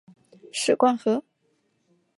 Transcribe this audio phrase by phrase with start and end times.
[0.51, 1.23] 史灌河